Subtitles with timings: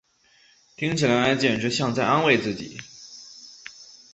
[0.77, 2.75] 听起来简直像在安慰自己